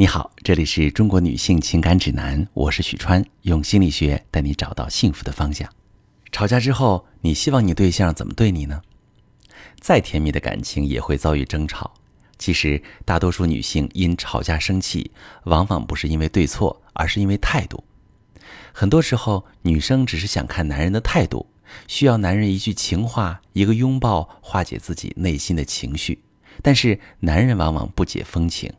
[0.00, 5.70] 你好，这里是中国女性情感指南，我是许川，用心理学带你找到幸福的方向。
[6.32, 8.80] 吵架之后，你希望你对象怎么对你呢？
[9.78, 11.92] 再甜蜜的感情也会遭遇争吵。
[12.38, 15.10] 其实，大多数女性因吵架生气，
[15.44, 17.84] 往往不是因为对错，而是因为态度。
[18.72, 21.46] 很多时候，女生只是想看男人的态度，
[21.86, 26.22] 需要男人一句情话、一个拥抱化解自己内心的情绪。
[26.62, 28.72] 但是，男人往往不解风情。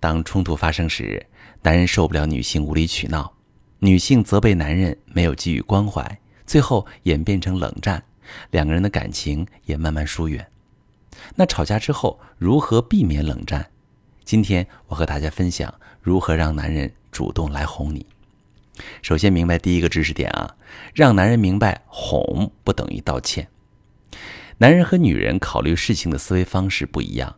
[0.00, 1.26] 当冲突发生时，
[1.62, 3.34] 男人受不了女性无理取闹，
[3.80, 8.02] 女性责备男人没有给予关怀，最后演变成冷战，
[8.50, 10.50] 两个人的感情也慢慢疏远。
[11.36, 13.70] 那吵架之后如何避免冷战？
[14.24, 18.06] 今天我和大家分享如何让男人主动来哄你。
[19.02, 20.56] 首先明白第一个知识点啊，
[20.94, 23.48] 让男人明白哄不等于道歉。
[24.58, 27.36] 男人和女人考虑事情的思维方式不一样。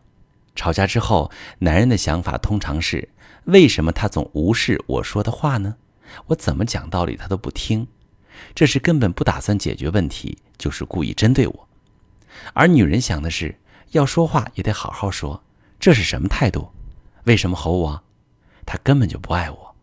[0.55, 3.09] 吵架之后，男人的想法通常是：
[3.45, 5.75] 为什么他总无视我说的话呢？
[6.27, 7.87] 我怎么讲道理他都不听，
[8.53, 11.67] 这是根本不打算解决问题，就是故意针对我。
[12.53, 13.59] 而女人想的是，
[13.91, 15.43] 要说话也得好好说，
[15.79, 16.69] 这是什么态度？
[17.23, 18.03] 为什么吼我？
[18.65, 19.75] 他根本就不爱我。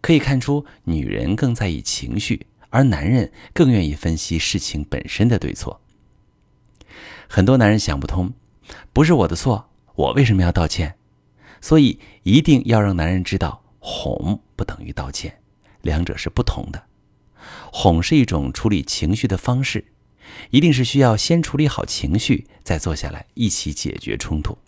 [0.00, 5.80] 可以看出，女人更在意情绪，而男人更愿意分析事情本身的对错。
[7.26, 8.32] 很多男人想不通，
[8.92, 9.70] 不是我的错。
[9.94, 10.96] 我为什么要道歉？
[11.60, 15.40] 所以一定要让男人知道，哄不等于道歉，
[15.82, 16.84] 两者是不同的。
[17.72, 19.84] 哄是一种处理情绪的方式，
[20.50, 24.58] 一定是需要先处理好情绪，再坐下来一起解决冲突。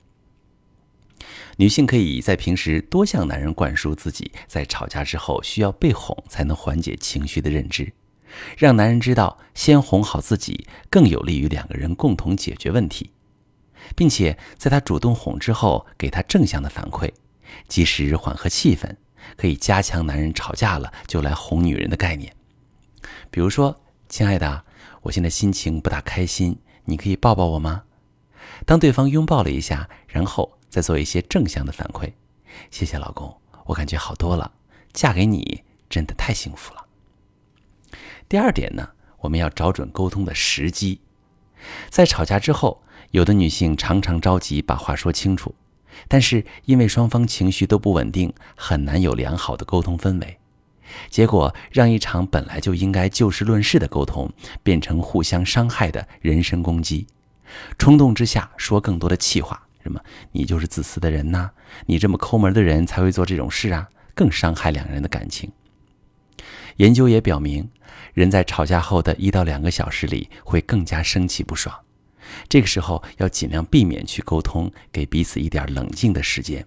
[1.57, 7.93] 女性可以在平时多向男人灌输自己在吵架之后需要被哄才能缓解情绪的认知，
[8.57, 13.11] 让男人知道，先哄好自己更有利于两个人共同解决问题。
[13.95, 17.13] 并且在他主动哄之后，给他正向的反馈，
[17.69, 18.97] 及时缓和气氛，
[19.37, 22.35] 可以加强男人吵架了就来哄女人的概念。
[23.31, 24.65] 比如说，亲爱的，
[25.03, 27.85] 我现在心情不大开心，你可以抱抱我吗？
[28.65, 32.13] 当对方拥抱了一下，然后再做一些正向的反馈，
[32.71, 33.37] 谢谢老公，
[33.67, 34.53] 我感觉好多了，
[34.93, 36.87] 嫁给你真的太幸福了。
[38.29, 41.01] 第二点呢，我们要找准沟通的时机，
[41.89, 42.83] 在吵架之后。
[43.13, 45.55] 有的女性常常着急把话说清楚，
[46.09, 50.39] 但是因为双方情绪都不稳定，很难有良好的沟通氛围，
[51.09, 54.31] 结果让一场本来就应该就事论事的沟通
[54.63, 57.07] 变成互相伤害的人身攻击。
[57.79, 60.01] 冲动之下说更多的气话，什么
[60.33, 61.51] 你就是自私的人呐，
[61.87, 65.51] 你这么抠门的人才会做这种事啊，更伤害两人的感情。
[66.77, 67.69] 研究也表明，
[68.15, 71.75] 人在吵架后的一到两个小时里会更加生气不爽。
[72.49, 76.67] 这个时候要尽量避免去沟通，给彼此一点冷静的时间，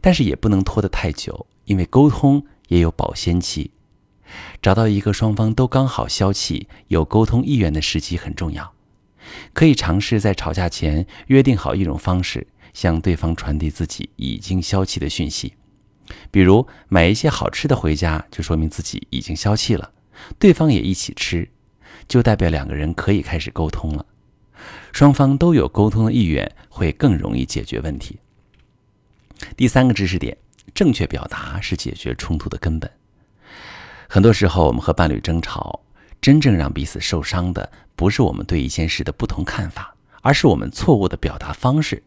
[0.00, 3.72] 但是也不能拖得太久，因为沟通也有保鲜期。
[4.62, 8.72] 找到一个双方都刚好消气、有沟通意愿的时机很重要。
[9.52, 15.54] 可以尝试在吵架前约定好一种方式，向对方传递自己已经消气的讯息，
[16.32, 19.92] 比如买一些好吃的回家，就说明自己已经消气了，
[20.38, 21.48] 对方也一起吃，
[22.08, 24.06] 就代表两个人可以开始沟通了。
[24.92, 28.18] 双方都有沟通的意愿，会更容易解决问题。
[29.56, 30.36] 第三个知识点：
[30.74, 32.90] 正确表达是解决冲突的根本。
[34.08, 35.80] 很多时候，我们和伴侣争吵，
[36.20, 42.02] 真正让彼此受伤的，不是我们对一件事的不同看法，而是我们错误的表达方式。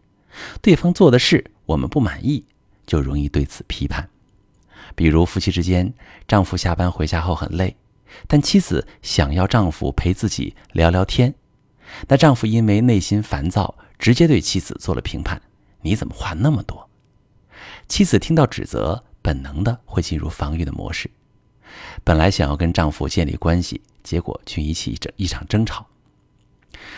[0.62, 2.46] 对方做的事我们不满意，
[2.88, 4.10] 就容易对此批判。
[4.96, 5.94] 比如夫妻之间，
[6.28, 7.76] 丈夫下班回家后很累，
[8.28, 11.36] 但妻子想要丈夫陪自己聊聊天。
[12.08, 15.42] 那丈夫因为内心烦躁，直接对妻子做了评判
[15.84, 16.90] ：“你怎么话那么多？”
[17.88, 21.10] 妻子听到指责，本能的会进入防御的模式。
[22.04, 25.86] 本来想要跟丈夫建立关系，结果却引起一整一场争吵。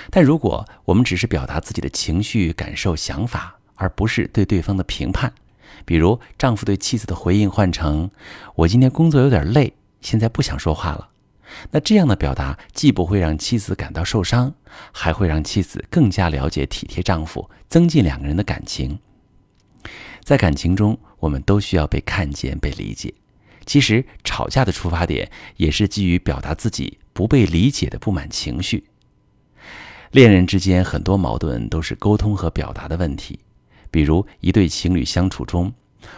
[0.10, 5.34] 但如果我们只是表达自己的情绪、感受、想法，而不是对对方的评判，
[5.86, 8.10] 比如丈夫对妻子的回应换成
[8.56, 11.10] ：“我今天工作有点累，现在不想说话了。”
[11.72, 14.54] 那这样的表达既不会让妻子感到受伤，
[14.92, 19.00] 还会让妻子更加了解体贴丈夫，增进两个人的感情。
[20.22, 23.14] 在感情中，我们都需要被看见、被理解。
[23.66, 28.84] 其实，吵架的出发点也是基于表达自己不被理解的不满情绪。
[30.12, 33.40] 恋人之间很多矛盾都是沟通和表达的问题。
[33.92, 35.74] 比如，一对情侣相处中，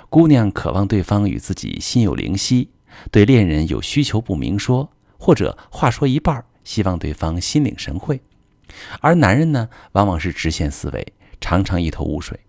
[0.09, 2.69] 姑娘渴望对方与自己心有灵犀，
[3.11, 4.91] 对恋人有需求不明说。
[5.21, 8.21] 或者话说一半，希望对方心领神会，
[9.01, 12.39] 而男人呢，往往是直线思维，常常一头雾水。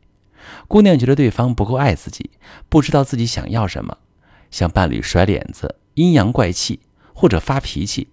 [0.69, 2.31] 姑娘觉得对方不够爱自己，
[2.69, 3.99] 不知道自己想要什么，
[4.53, 6.79] 向伴侣甩脸子、阴阳怪气
[7.13, 8.11] 或者发脾气。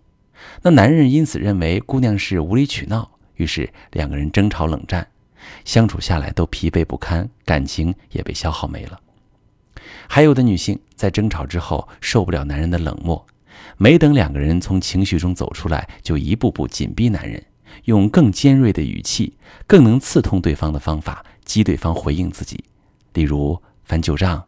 [0.63, 5.07] 那男人因此认为姑娘是无理取闹，于是两个人争吵冷战，
[5.65, 8.99] 相处下来都疲惫不堪，感情也被消耗没了。
[10.07, 13.25] 还有的女性在争吵之后受不了男人的冷漠，
[13.77, 17.43] 没等两个人从情绪中走出来，就一步步紧逼男人，
[17.85, 22.63] 用更尖锐的语气、更能刺痛对方的方法激对方回应自己，
[23.13, 24.43] 例如翻旧账，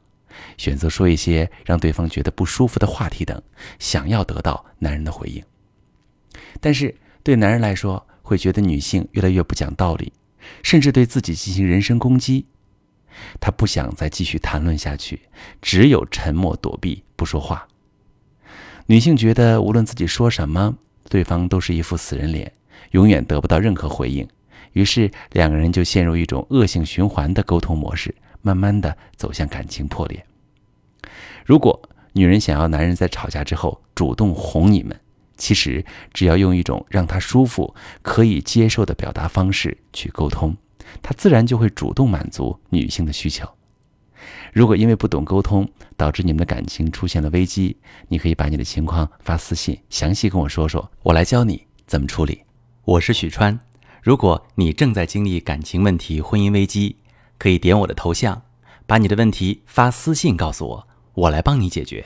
[0.57, 3.41] 选择说一些让对方觉得不舒服的话题等，
[3.77, 5.43] 想要得到男人的回应。
[6.59, 6.93] 但是
[7.23, 10.11] 对男人来说，会觉得女性越来越不讲道理，
[10.63, 12.45] 甚至对自己进行人身攻击。
[13.41, 15.21] 他不想再继续谈论下去，
[15.61, 17.67] 只有沉默躲避，不说话。
[18.85, 20.77] 女性觉得无论自己说什么，
[21.09, 22.51] 对方都是一副死人脸，
[22.91, 24.27] 永远得不到任何回应。
[24.73, 30.25] 于是两个人就陷入一种恶性循环的沟通模式，慢慢的走向感情破裂。
[31.45, 31.81] 如果
[32.13, 34.99] 女人想要男人在吵架之后主动哄你们，
[35.39, 35.83] 其实
[36.13, 40.55] 只要用一种让他舒服、可以接受的表达方式去沟通。
[41.01, 43.49] 他自然就会主动满足女性的需求。
[44.51, 47.77] 如果因为不懂沟通导致你们的感情出现了危机，
[48.09, 52.41] 你可以把你的情况发私信，详细跟我说说，我来教你怎么处理。
[52.83, 53.57] 我是许川。
[54.01, 56.97] 如果你正在经历感情问题、婚姻危机，
[57.37, 58.41] 可以点我的头像，
[58.85, 62.05] 把你的问题发私信告诉我，我来帮你解决。